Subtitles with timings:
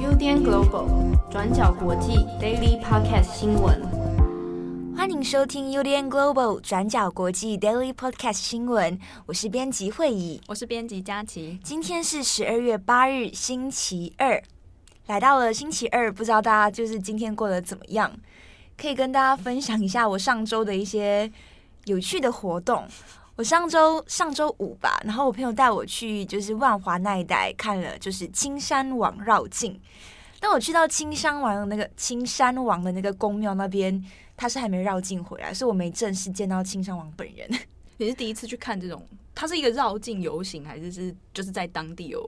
[0.00, 3.82] UDN Global 转角国际 Daily Podcast 新闻，
[4.96, 8.98] 欢迎收听 UDN Global 转角国际 Daily Podcast 新闻。
[9.26, 11.60] 我是编辑会议，我是编辑佳琪。
[11.62, 14.42] 今天是十二月八日，星期二，
[15.08, 18.10] 来到了星期二，不知道大家就是今天过得怎么样？
[18.78, 21.30] 可以跟大家分享一下我上周的一些
[21.84, 22.86] 有趣的活动。
[23.36, 29.78] 我上周上周五吧，然后我朋友带我去就是万华那一带看了，就是青山王绕境。
[30.40, 34.02] 当我去到青山王的那个青山王的那个宫庙那边，
[34.38, 37.46] 他是还没绕境回来，所以我没正式见到青山王本人。
[37.98, 39.06] 你是第一次去看这种？
[39.34, 42.20] 它是一个绕境游行，还是是就是在当地有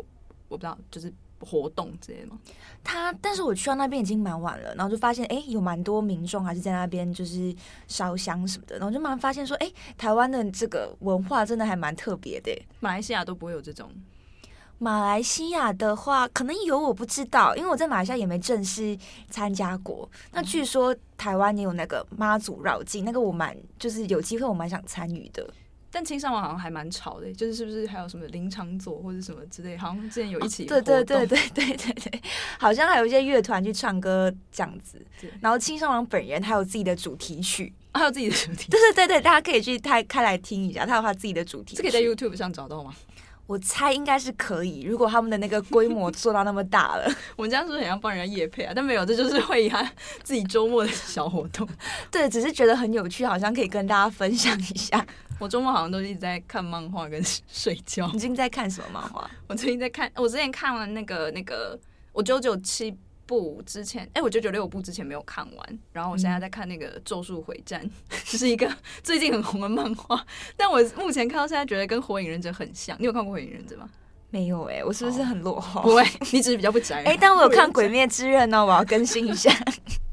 [0.48, 1.10] 我不知道，就是。
[1.40, 2.38] 活动之类的吗？
[2.82, 7.54] 他，但是我去到那边已经蛮晚了，然后就发现，哎、欸，有蛮多民众还是在那边就是
[7.86, 12.50] 烧香什么的，然后就蛮发现说，哎、欸，台湾的这个文化真的还蛮特别的。
[12.80, 13.90] 马来西亚都不会有这种。
[14.80, 18.96] 马来西亚的话，可能有我不知道，因为我在马来西亚也没正式
[19.28, 20.08] 参加过。
[20.30, 25.44] 那据说台湾也有那个妈祖绕境，那个我蛮就是有机会我蛮想参与的。
[25.90, 32.22] 但青山王好像还蛮吵的，就是是不是还有什么林场佐或者什么之类，好像之前有一起对对对对对对对，
[32.58, 35.04] 好像还有一些乐团去唱歌这样子。
[35.40, 42.94] 然后青山王本人还有自己的主题曲，还有自己的主题曲，对对对对，大家可以去开开来听一下，他有他自己的主题曲，这可以在 YouTube 上找到吗？
[43.48, 48.74] 我猜应该是可以，如果他们的那个规模做到那么大了， 我们这样是不是很像帮人家夜配啊？
[48.76, 49.82] 但没有，这就是 会他
[50.22, 51.66] 自己周末的小活动。
[52.10, 55.04] 对，只是觉得很有趣，好像可以跟大家分享一下。
[55.38, 58.06] 我周末好像都一直在看漫画跟 睡觉。
[58.12, 59.26] 你最近在看什么漫画？
[59.46, 61.78] 我最近在看，我之前看了那个那个
[62.12, 62.94] 我九九七
[63.28, 67.84] 部之前，哎、欸，我九九六部之前没有看完，然后我现在在看那个《咒术回战》，
[68.32, 68.68] 就是一个
[69.04, 70.24] 最近很红的漫画。
[70.56, 72.96] 但我目前看到现在觉得跟《火影忍者》很像。
[72.98, 73.88] 你有看过《火影忍者》吗？
[74.30, 75.82] 没有哎、欸，我是不是很落后？
[75.82, 76.96] 不会，你只是比较不宅。
[77.04, 79.50] 哎、欸，但我有看《鬼灭之刃》呢，我要更新一下。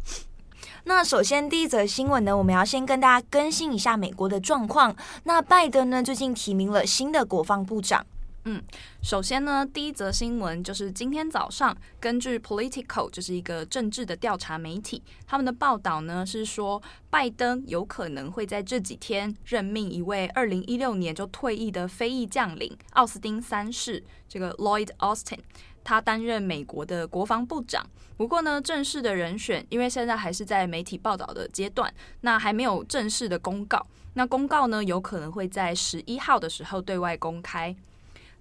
[0.88, 4.96] 那首先第一则新闻呢，我们要先跟大家更新一下美国的状况。
[5.24, 8.06] 那拜登呢，最近提名了新的国防部长。
[8.47, 8.61] 嗯，
[9.01, 16.79] 首先呢，第一则新闻就是今天早上，根据 Political 就是一个政治的调查媒体，他们的报道呢是说，
[17.09, 25.39] 拜登有可能会在这几天任命一位二零一六年就退役的非裔将领奥斯汀三世，这个 Lloyd Austin。
[25.83, 27.83] 他担任美国的国防部长，
[28.16, 31.91] 不过呢，正式的人选因为现在还是在媒体报道的阶段，
[32.22, 33.88] 那还没有正式的公告。
[34.13, 37.75] 那公告呢，有可能会在十一号的时候对外公开。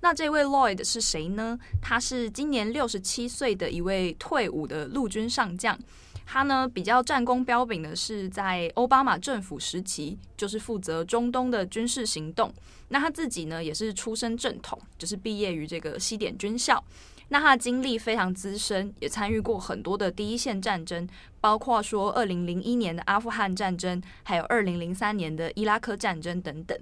[0.04, 1.58] 那这位 Lloyd 是谁呢？
[1.80, 5.78] 他是今年六十七岁的一位退伍的陆军上将。
[6.26, 12.52] 他呢，比较战功彪炳的是在奥巴马政府时期，就是负责中东的军事行动。
[12.88, 16.84] 那他自己呢，也是出身正统，就是毕业于这个西点军校。
[17.28, 21.08] 那他的经历非常资深，也参与过很多的第一线战争，
[21.40, 26.78] 包括说二零零一年的阿富汗战争，还有二零零三年的伊拉克战争等等。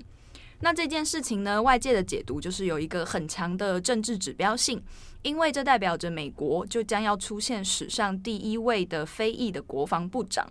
[0.64, 4.80] 那这件事情呢，外界的解读就是有一个很强的政治指标性，
[5.22, 10.48] 因为这代表着美国就将要出现史上第一位的非裔的国防部长。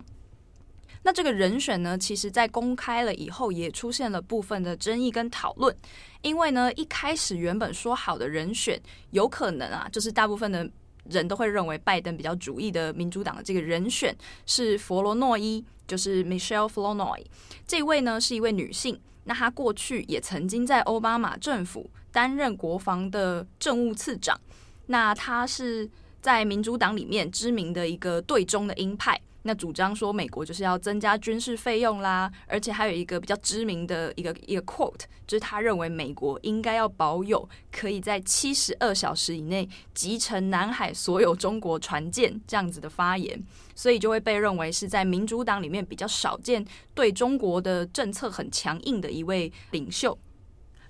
[1.02, 5.74] 那这个人选呢，其实在公开了以后，也出现了部分的争议跟讨论。
[6.20, 8.78] 因为呢，一开始原本说好的人选，
[9.12, 10.70] 有可能啊，就是大部分的
[11.08, 14.14] 人都会认为拜登比较主义的民主党的这个人选
[14.44, 17.24] 是佛罗诺伊，就是 Michelle Flournoy。
[17.66, 24.38] 这位呢是一位女性，那他过去也曾经在奥巴马政府担任国防的政务次长。
[24.86, 25.88] 那他是
[26.20, 29.20] 在民主党里面知名的一个对中的鹰派。
[29.44, 43.42] 那主张说美国就是要增加军事费用啦，而且还有一个比较知名的一个一个 quote，就是他认为美国应该要保有可以在七十二小时以内击沉南海所有中国船舰这样子的发言，
[43.74, 46.64] 所以就会被认为是在民主党里面比较少见
[46.94, 50.16] 对中国的政策很强硬的一位领袖。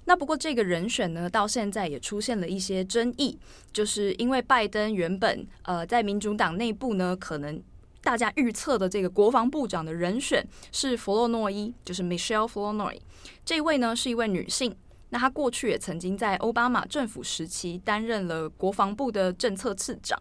[0.05, 3.38] 那不过这个人选呢，到现在也出现了一些争议，
[3.73, 7.62] 就是因为拜登原本呃在民主党内部呢可能。
[8.02, 12.99] 大家预测的这个国防部长的人选是弗洛诺伊，就是 Michelle Flournoy。
[13.44, 14.75] 这位呢是一位女性，
[15.10, 20.20] 那她过去也曾经在奥巴马政府时期担任了国防部的政策次长。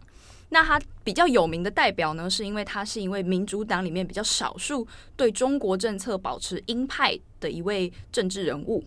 [0.50, 4.86] 那她比较有名的代表呢，是因为她是一位民主党里面比较少数
[5.16, 8.84] 对中国政策保持鹰派的一位政治人物。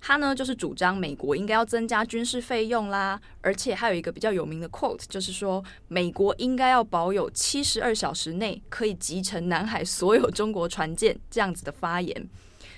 [0.00, 12.28] 他呢，就是主张美国应该要增加军事费用啦，而且还有一个比较有名的 quote，就是说美国应该要保有七十二小时内可以击沉南海所有中国船舰这样子的发言。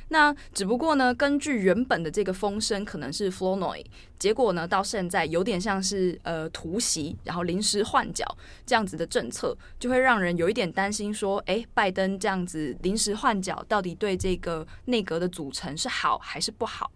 [0.09, 3.83] 那只不过呢，根据原本的这个风声可能是 Flournoy，
[4.19, 8.27] 结果呢到现在有点像是呃突袭，然后临时换角
[8.67, 16.91] 这样子的政策，就会让人有一点担心说，诶，拜登这样子临时换角，到底对这个内阁的组成是好还是不好？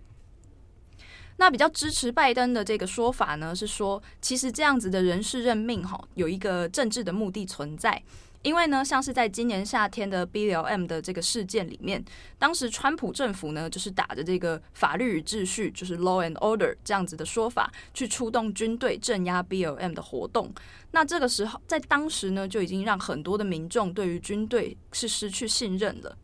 [1.38, 8.02] 那比较支持拜登的这个说法呢，是说其实这样子的人事任命哈，有一个政治的目的存在。
[8.42, 12.04] 因为呢，像是在今年夏天的 BLM 的这个事件里面，
[12.38, 20.54] 当时川普政府呢就是打着这个法律与秩序，就是 law and order 这样子的说法，去出动军队镇压 BLM 的活动。
[20.92, 26.16] 那这个时候，在当时呢，就已经让很多的民众对于军队是失去信任了。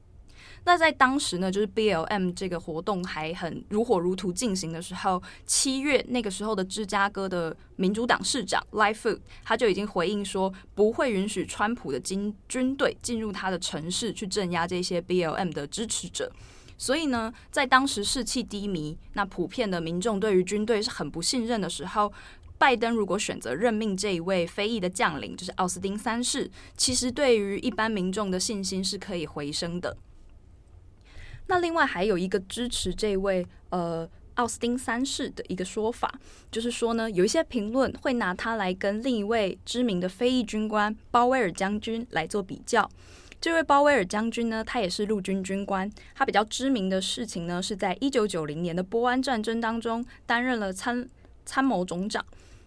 [0.64, 16.30] 那在当时呢，就是 BLM 这个活动还很如火如荼进行的时候，七月那个时候的芝加哥的民主党市长 Lightfoot 他就已经回应说，不会允许川普的军军队进入他的城市去镇压这些 BLM 的支持者。
[16.78, 22.12] 所以呢，在当时士气低迷，那普遍的民众对于军队是很不信任的时候，
[22.56, 29.96] 拜登如果选择任命这一位非裔的将领，就是奥斯汀三世，其实对于一般民众的信心是可以回升的。
[31.46, 36.12] 那另外还有一个支持这位呃奥斯汀三世的一个说法，
[36.50, 42.88] 就是说呢，有一些评论会拿他来跟另一位知名的非裔军官鲍威尔将军来做比较。
[43.40, 51.06] 这位鲍威尔将军呢，他也是陆军军官，他比较知名的事情呢，是在一九九零年的波湾战争当中担任了参
[51.44, 52.24] 参谋总长，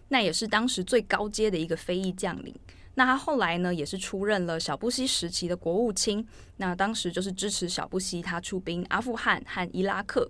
[0.08, 2.54] 那也是当时最高阶的一个非裔将领。
[2.96, 6.26] 那他后来呢，也是出任了小布希时期的国务卿。
[6.56, 10.28] 那当时就是支持小布希他出兵阿富汗和伊拉克。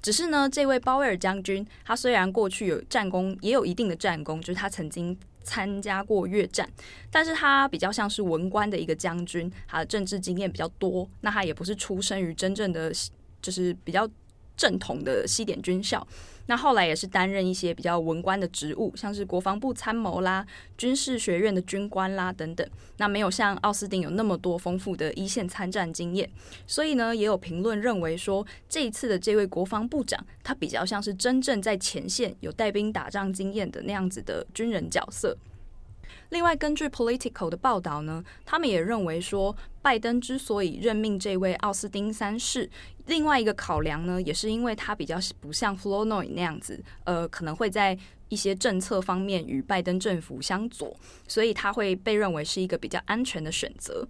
[0.00, 6.68] 只是呢，这位鲍威尔将军，他虽然过去有战功，也有一定的战功，就是他曾经参加过越战，
[7.10, 11.08] 但是他比较像是文官的一个将军，他的政治经验比较多。
[11.20, 12.92] 那他也不是出生于真正的，
[13.40, 14.06] 就是比较
[14.56, 16.06] 正统的西点军校。
[16.46, 20.44] 那后来也是担任一些比较文官的职务，像是国防部参谋啦、
[20.76, 22.68] 军事学院的军官啦等等。
[22.96, 26.28] 那没有像奥斯汀有那么多丰富的一线参战经验，
[26.66, 35.38] 所以呢，也有评论认为说，这一次的这位国防部长，他比较像是真正在前线有带兵打仗经验的那样子的军人角色。
[36.30, 42.70] 另外，根据 Political 的报道呢，他们也认为说，拜登之所以任命这位奥斯汀三世，
[43.06, 50.96] 另外一个考量呢，也是因为他比较不像 Flournoy 那样子，呃，可能会在一些政策方面与拜登政府相左，
[51.28, 54.06] 所以他会被认为是一个比较安全的选择。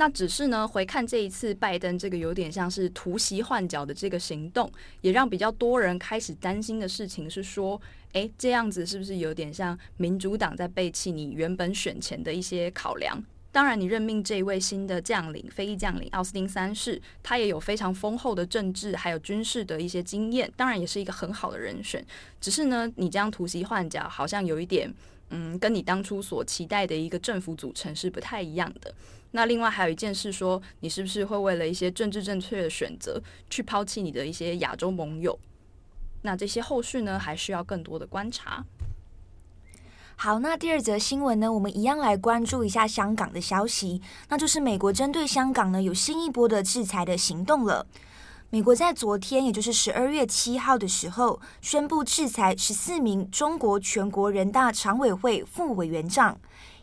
[0.00, 7.78] 那只是呢，回看这一次拜登这个有点像是突袭换角的这个行动，也让比较多人开始担心的事情是说。
[8.14, 13.22] 诶，这样子是不是有点像民主党在背弃你原本选前的一些考量？
[13.52, 22.04] 当然，你任命这位新的将领，非裔将领奥斯汀三世，他也有非常丰厚的政治还有军事的一些经验，当然也是一个很好的人选。
[22.40, 24.92] 只是呢，你这样突袭换角，好像有一点，
[25.28, 28.92] 嗯，跟你当初所期待的一个政府组成是不太一样的。
[29.32, 35.38] 那另外还有一件事说，你是不是会为了一些政治正确的选择，去抛弃你的一些亚洲盟友？
[36.22, 38.64] 那这些后续呢，还需要更多的观察。
[40.16, 47.86] 好，那第二则新闻呢，我们一样来关注一下香港的消息，那就是美国针对香港呢有新一波的制裁的行动了。
[48.50, 56.38] 美国在昨天，也就是十二月七号的时候，宣布制裁十四名中国全国人大常委会副委员长。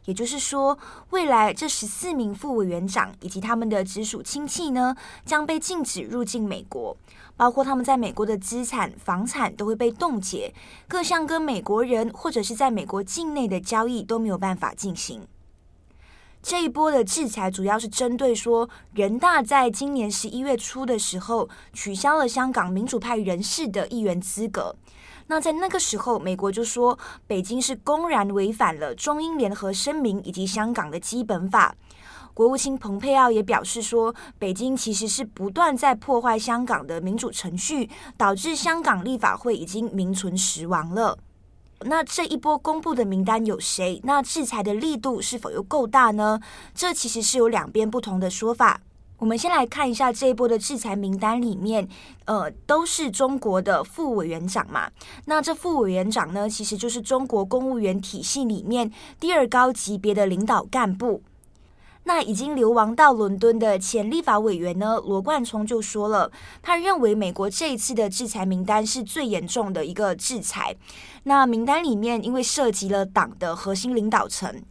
[0.08, 0.78] 也就是说，
[1.10, 4.96] 未来这十四名副委员长以及他们的直属亲戚呢，
[5.26, 6.96] 将被禁止入境美国，
[7.36, 10.54] 包括他们在美国的资产、房产都会被冻结，
[10.88, 15.28] 各项跟美国人或者是在美国境内的交易都没有办法进行。
[16.42, 24.74] 这一波的制裁主要是针对说，人大在今年十一月初的时候取消了香港民主派人士的议员资格。
[25.28, 31.76] 那在那个时候，美国就说北京是公然违反了中英联合声明以及香港的基本法。
[32.34, 41.18] 国务卿蓬佩奥也表示说，北京其实是不断在破坏香港的民主程序，导致香港立法会已经名存实亡了。
[41.82, 44.00] 那这一波公布的名单有谁？
[44.04, 46.40] 那制裁的力度是否又够大呢？
[46.74, 48.82] 这其实是有两边不同的说法。
[49.20, 51.88] 我们先来看一下这一波的制裁名单里面，
[52.26, 54.92] 呃，都是中国的副委员长嘛。
[55.26, 61.24] 那这副委员长呢，其实就是中国公务员体系里面第二高级别的领导干部。
[62.04, 66.32] 那已经流亡到伦敦的前立法委员呢，罗冠聪就说了，
[66.62, 70.74] 他认为美国这一次的制裁名单是最严重的一个制裁。
[71.24, 74.62] 那名单里面因为涉及了党的核心领导层。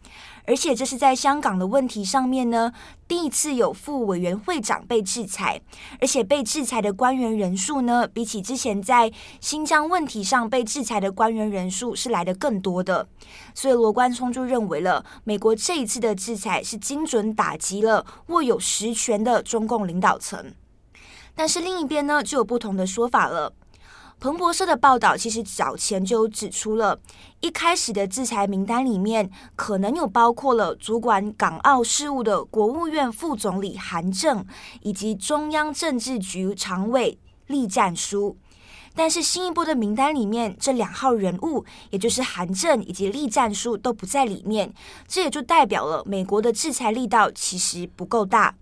[0.47, 2.71] 而且这是在香港的问题上面呢，
[3.05, 5.61] 第一次有副委员会长被制裁，
[5.99, 9.11] 而且被制裁的官员人数呢，比起之前在
[9.41, 13.09] 新疆问题上被制裁的官员人数是来得更多的。
[13.53, 20.53] 所以罗冠聪就认为了，美国这一次的制裁是精准打击了握有实权的中共领导层。
[21.35, 23.51] 但是另一边呢，就有不同的说法了。
[24.19, 26.99] 彭博社的报道其实早前就指出了，
[27.39, 34.43] 一开始的制裁名单里面可能有包括了主管港澳事务的国务院副总理韩正，
[34.81, 38.35] 以及中央政治局常委栗战书。
[38.95, 44.73] 但是新一波的名单里面，这两号人物，也就是韩正以及栗战书都不在里面，
[45.07, 48.55] 这也就代表了美国的制裁力道其实不够大。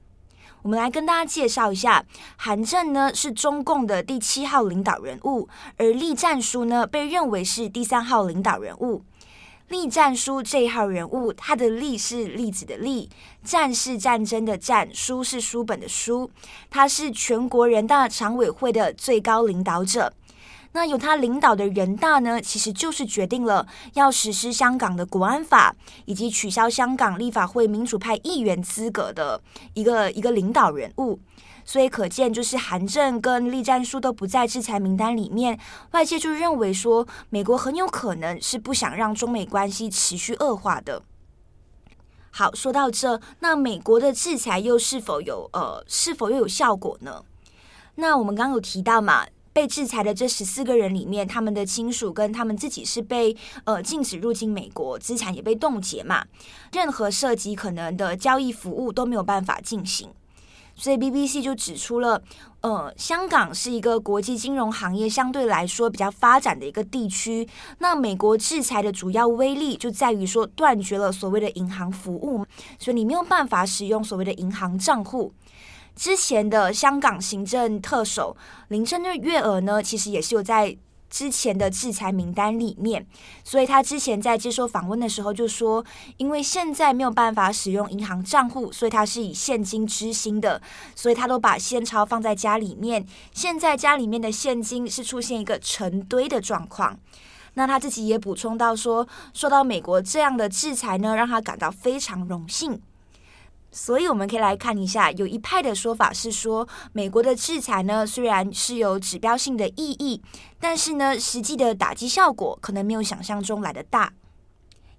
[0.65, 2.03] 我们来跟大家介绍一下，
[2.37, 9.03] 韩正呢是中共的第七号领导人物，而栗战书呢被认为是第三号领导人物。
[9.67, 13.07] 栗战书这一号人物，他的栗是栗子的栗，
[13.43, 16.31] 战是战争的战，书是书本的书，
[16.71, 20.11] 他是全国人大常委会的最高领导者。
[20.75, 29.41] 那由他领导的人大呢，其实就是决定了要实施香港的国安法，以及取消香港立法会民主派议员资格的
[29.73, 31.17] 一个一个领导人物。
[31.63, 35.57] 所以可见，就是韩正跟栗战书都不在制裁名单里面，
[35.91, 41.01] 外界就认为说，美国很有可能是不想让中美关系持续恶化的。
[42.31, 47.23] 好，说到这，那美国的制裁又是否有呃，是否又有效果呢？
[47.95, 49.25] 那我们刚刚有提到嘛。
[49.55, 53.33] 被制裁的这十四个人里面，他们的亲属跟他们自己是被
[53.63, 56.25] 呃禁止入境美国，资产也被冻结嘛，
[56.73, 60.09] 任何涉及可能的交易服务都没有办法进行。
[60.75, 62.21] 所以 BBC 就指出了，
[62.59, 67.47] 呃，香港是一个国际金融行业相对来说比较发展的一个地区。
[67.77, 72.45] 那美国制裁的主要威力就在于说断绝了所谓的银行服务，
[72.77, 75.31] 所以你没有办法使用所谓的银行账户。
[75.95, 78.35] 之前的香港行政特首
[78.67, 80.75] 林郑月娥呢，其实也是有在
[81.09, 83.05] 之前的制裁名单里面，
[83.43, 85.85] 所以他之前在接受访问的时候就说，
[86.17, 90.61] 因为现在没有办法使用银行账户，所以他是以现金支薪的，
[90.93, 93.05] 所以他都把现钞放在家里面。
[93.31, 96.99] 现在家里面的现金是出现一个成堆的状况。
[97.53, 102.81] 那他自己也补充到说，受到美国这样的制裁呢，让他感到非常荣幸。
[103.75, 110.21] 所以我们可以来看一下，有一派的说法是说，美国的制裁呢，虽然是有指标性的意义，
[110.61, 114.13] 但是呢，实际的打击效果可能没有想象中来得大。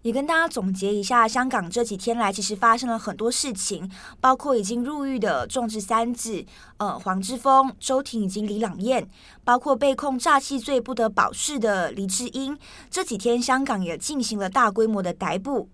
[0.02, 3.90] 也跟大家总结一下，香港这几天来其实发生了很多事情，
[4.20, 6.44] 包括已经入狱的众志三子，
[6.76, 9.08] 呃，黄之锋、周庭以及李朗彦，
[9.42, 12.56] 包括被控诈欺罪不得保释的黎智英。
[12.90, 15.70] 这几天香港也进行了大规模的逮捕。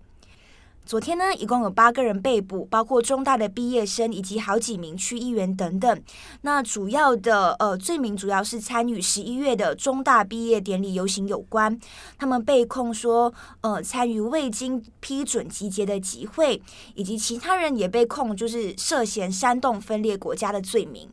[0.85, 6.01] 昨天呢，一共有八个人被捕，包括中大的毕业生以及好几名区议员等等。
[6.41, 11.79] 那主要的呃罪名主要是参与十一月的中大毕业典礼游行有关。
[12.17, 16.61] 他们被控说，呃，参与未经批准集结的集会，
[16.95, 21.09] 以及其他人也被控就是涉嫌煽动分裂国家的罪名。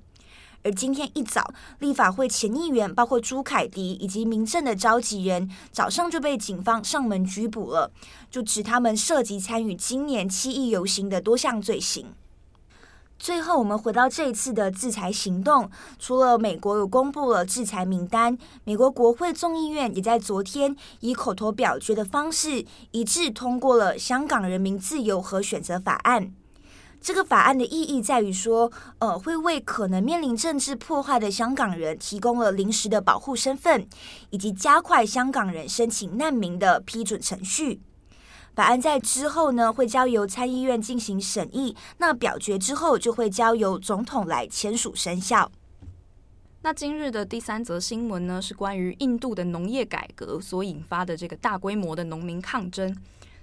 [0.62, 7.90] 而今天一早，立法会前议员包括朱凯迪以及民政的召集人，早上就被警方上门拘捕了，
[8.30, 12.08] 就指他们涉及参与今年七一游行的多项罪行。
[13.18, 26.24] 最后，我们回到这一次的制裁行动，除了美国有公布了制裁名单，美国国会众议院也在昨天以口头表决的方式一致通过了《香港人民自由和选择法案》。
[27.00, 33.86] 这个法案的意义在于说，呃，会为可能面临政治破坏的香港人提供了临时的保护身份，
[34.28, 37.80] 以及加快香港人申请难民的批准程序。
[38.54, 45.50] 法案在之后呢，会交由参议院进行审议，那表决之后就会交由总统来签署生效。
[46.62, 52.94] 那今日的第三则新闻呢，是关于印度的农业改革所引发的这个大规模的农民抗争。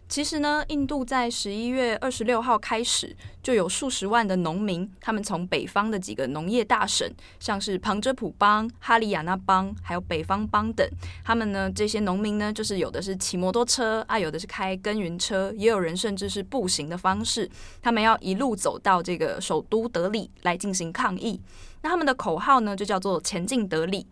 [0.09, 7.07] 其实呢，印度在十一月二十六号开始就有数十万的农民，他们从北方的几个农业大省，
[7.39, 10.87] 像是旁遮普邦、哈里亚纳邦，还有北方邦等，
[11.25, 17.49] 他们呢，这些农民呢，就是有的是骑摩托车啊，有的是开耕耘车，也有人甚至是步行的方式，
[17.81, 21.39] 他们要一路走到这个首都德里来进行抗议。
[21.81, 24.07] 那他们的口号呢，就叫做“前进德里”。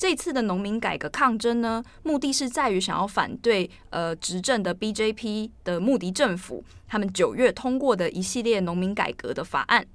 [0.00, 9.86] 这次的农民改革抗争呢，目的是在于想要反对呃执政的 BJP 的穆迪政府，他们九月通过的一系列农民改革的法案。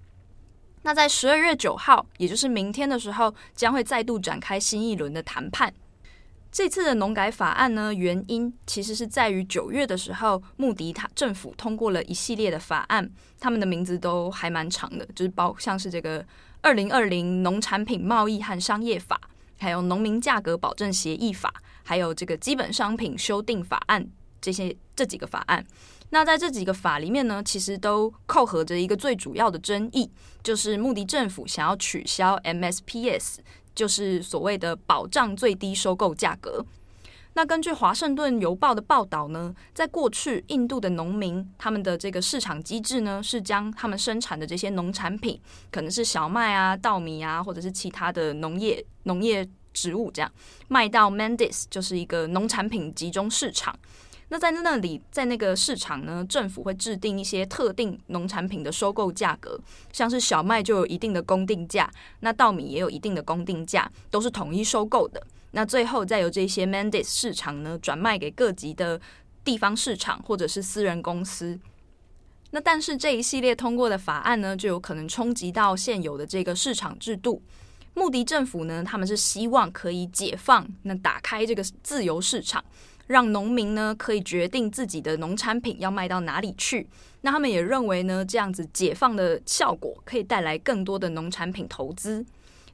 [0.83, 5.73] 那在十二月九号，也就是明天的时候，将会再度展开新一轮的谈判。
[6.51, 13.09] 这次的农改法案呢，原因其实是在于九月的时候，穆迪他政府通过了一系列的法案，
[13.39, 16.21] 他们的名字都还蛮长的，就是包像是这个
[16.61, 19.19] 《二零二零农产品贸易和商业法》，
[19.57, 24.03] 还有《农民价格保证协议法》，还有这个《基本商品修订法案》
[24.41, 25.65] 这些这几个法案。
[26.11, 30.09] 那在这几个法里面呢，其实都扣合着一个最主要的争议，
[30.43, 33.37] 就是穆迪政府想要取消 MSPS，
[33.73, 36.63] 就是所谓的保障最低收购价格。
[37.37, 45.37] 那根据华盛顿邮报的报道呢，在过去印度的农民他们的这个市场机制呢，是将他们生产的这些农产品，
[45.69, 50.31] 可能是小麦啊、稻米啊，或者是其他的农业农业植物这样，
[50.69, 53.77] 卖到 Mandis，就是一个农产品集中市场。
[54.29, 59.59] 那在那里，在那个市场呢，政府会制定一些特定农产品的收购价格，
[59.91, 65.21] 像是小麦就有一定的公定价，那稻米也有一定的公定价，都是统一收购的。
[65.55, 68.99] 那最后再由这些 mandis 市场呢，转卖给各级的
[69.41, 71.57] 地方市场或者是私人公司。
[72.51, 77.41] 那但是这一系列通过的法案呢，就有可能冲击到现有的这个市场制度。
[77.93, 82.61] 穆迪政府呢，他们是希望可以解放，那打开这个自由市场。
[83.07, 86.87] 让农民呢可以决定自己的农产品要卖到哪里去。
[87.21, 92.25] 那他们也认为呢，这样子解放的效果可以带来更多的农产品投资。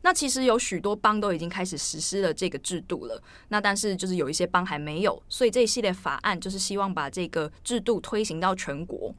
[0.04, 3.22] 那其实有许多邦都已经开始实施了这个制度了。
[3.50, 9.14] 那但是就是有一些邦还没有，所以这一系列法案就是希望把这个制度推行到全国。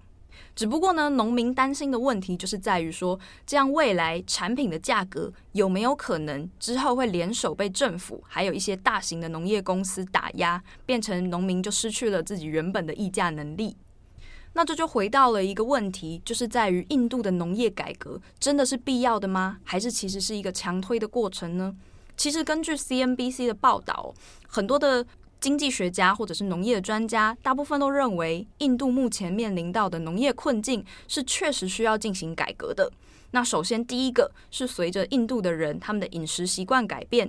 [0.54, 13.76] 只不过呢，农民担心的问题就是在于说，这样未来产品的价格有没有可能之后会联手被政府还有一些大型的农业公司打压，变成农民就失去了自己原本的议价能力。
[14.54, 19.58] 那这就回到了一个问题，就是在于印度的农业改革真的是必要的吗？
[19.64, 21.74] 还是其实是一个强推的过程呢？
[22.16, 24.14] 其实根据 CNBC 的报道，
[24.46, 25.06] 很多的。
[25.42, 32.88] 经济学家或者是农业专家，大部分都认为，印度目前面临到的农业困境是确实需要进行改革的。
[33.32, 37.28] 那首先，第一个是随着印度的人他们的饮食习惯改变，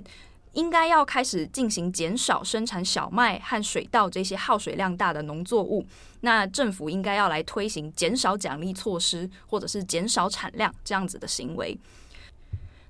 [0.54, 5.86] 应该要开始进行减少生产小麦和水稻这些耗水量大的农作物。
[6.22, 11.76] 那政府应该要来推行减少奖励措施，或者是减少产量这样子的行为。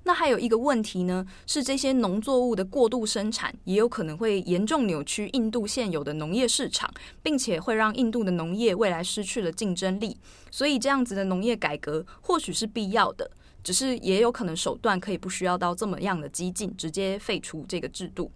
[0.07, 6.87] 那还有一个问题呢，是这些农作物的过度生产，也有可能会严重扭曲印度现有的农业市场，
[7.23, 10.15] 并且会让印度的农业未来失去了竞争力。
[10.51, 13.31] 所以这样子的农业改革或许是必要的，
[13.65, 18.31] 只是也有可能手段可以不需要到这么样的激进，直接废除这个制度。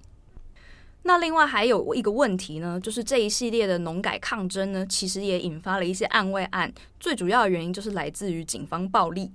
[1.03, 9.31] 那另外还有一个问题呢，就是这一系列的农改抗争呢，其实也引发了一些案外案，最主要的原因就是来自于警方暴力。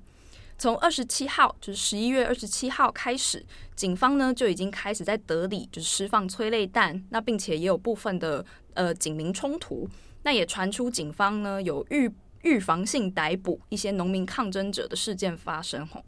[0.59, 9.89] 从二十七号，就是十一月二十七号开始，警方呢就已经开始在德里就是释放催泪弹，那并且也有部分的呃警民冲突，
[10.25, 12.11] 那也传出警方呢有预
[12.45, 16.05] 预防性逮捕一些农民抗争者的事件发生吼。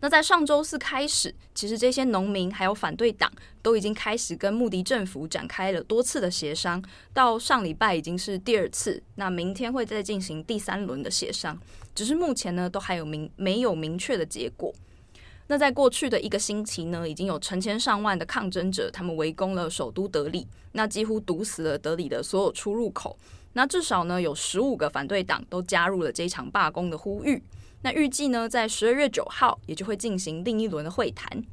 [0.00, 6.80] 那在上周四开始，其实这些农民还有反对党都已经开始跟穆迪政府展开了多次的协商，
[7.12, 11.58] 到上礼拜已经是第二次，那明天会再进行第三轮的协商，
[11.96, 14.72] 只是目前呢都还有明没有明确的结果。
[15.48, 23.18] 那在过去的一个星期呢，已经有成千上万的抗争者他们围攻了首都德里，那几乎堵死了德里的所有出入口，
[23.54, 27.42] 那至少呢有十五个反对党都加入了这场罢工的呼吁。
[27.82, 31.44] 那预计呢，在十二月九号也就会进行另一轮的会谈。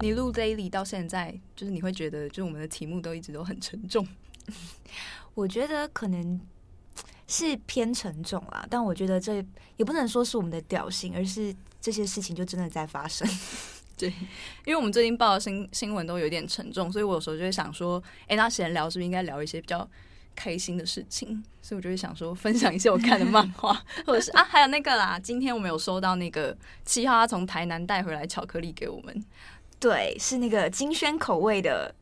[0.00, 4.06] 你录 Daily 到现在，就是你会觉得，就是我们的题目都一直都很沉重。
[5.34, 6.40] 我觉得可能
[7.28, 9.34] 是偏沉重啦，但我觉得这
[9.76, 11.54] 也不能说是我们的调性，而是。
[11.80, 13.26] 这些事情就真的在发生，
[13.96, 14.08] 对，
[14.66, 19.88] 因为我们最近报的新新闻都有点沉重，所以我有时候就会想说，哎，那闲聊是不是应该聊一些比较
[20.34, 21.40] 开心的事情？
[21.62, 29.24] 所以我就会想说，分享一些我看的漫画，或者是啊，还有那个啦，今天我们有收到那个七号他从台南带回来巧克力给我们，
[29.78, 31.94] 对，是那个金萱口味的。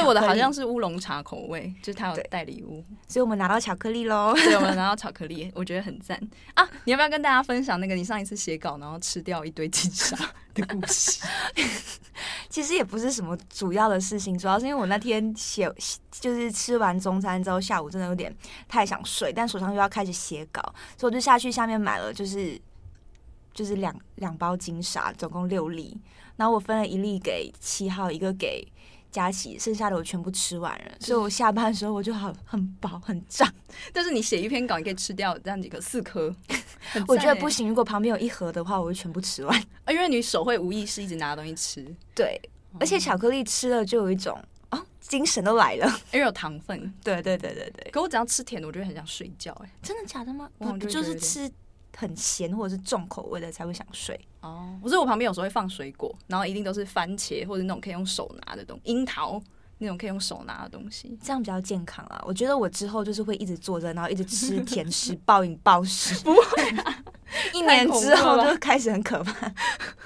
[0.00, 4.32] 对，我的好像是乌龙茶口味，就是他有带礼物，所以我们拿到巧克力喽。
[4.34, 6.18] 对，我们拿到巧克力，我觉得很赞
[6.54, 6.68] 啊！
[6.84, 10.16] 你要不要跟大家分享那个你上一次写稿然后吃掉一堆金沙
[10.54, 11.24] 的故事？
[12.48, 15.70] 其实也不是什么主要的事情，主要是因为我那天写，
[16.10, 18.34] 就是吃完中餐之后，下午真的有点
[18.66, 20.62] 太想睡，但手上又要开始写稿，
[20.96, 22.60] 所以我就下去下面买了，就是
[23.52, 25.96] 就是两两包金沙，总共六粒，
[26.36, 28.66] 然后我分了一粒给七号，一个给。
[29.10, 33.52] 佳琪，剩下的我全部吃完了，所以我下班的时候我就好很饱很胀。
[33.92, 36.34] 但是你写一篇稿，你可以吃掉这样几个四颗，
[37.08, 37.68] 我觉得不行。
[37.68, 39.58] 如果旁边有一盒的话，我会全部吃完。
[39.84, 41.94] 啊，因为你手会无意识一直拿东西吃。
[42.14, 42.40] 对，
[42.78, 44.38] 而且巧克力吃了就有一种
[44.70, 46.92] 哦，精神都来了， 因为有糖分。
[47.02, 47.90] 对对对对对。
[47.90, 49.52] 可我只要吃甜的，我就会很想睡觉。
[49.64, 50.48] 哎，真的假的吗？
[50.58, 51.50] 我不就是吃
[51.98, 54.18] 很咸或者是重口味的才会想睡。
[54.40, 59.42] 哦，我说我旁边有时候会放水果，然后一定都是番茄或者那种可以用手拿的东西，樱桃。
[59.80, 62.20] 那种可以用手拿的东西，这样比较健康啊！
[62.26, 66.16] 我觉得我之后就是会一直坐着，然后一直吃甜食， 暴饮暴食。
[66.24, 67.04] 不会啊，
[67.54, 69.54] 一年之后就开始很可怕。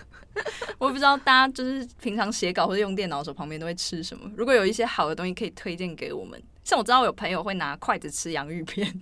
[0.76, 4.30] 我不知道大家就是平常写稿或者用电脑的时候，旁边都会吃什么？
[4.36, 9.00] 如果有一些好的东西可以推荐给我们，像我知道有朋友会拿筷子吃洋芋片，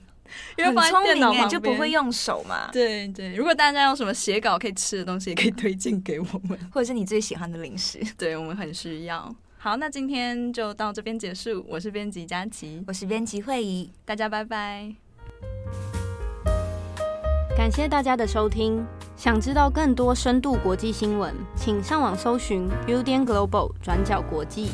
[0.56, 2.68] 因为放在电脑旁边就不会用手嘛。
[2.72, 9.34] 对对，如果大家有什么写稿可以吃的东西，也可以推荐给我们，或者是你最喜欢的零食，对我们很需要。
[9.58, 11.64] 好，那今天就到这边结束。
[11.68, 14.94] 我是编辑佳琪，我是编辑惠仪，大家拜拜。
[17.56, 18.86] 感谢大家的收听。
[19.16, 24.70] 想知道更多深度国际新闻，请上网搜寻 Udan Global 转角国际。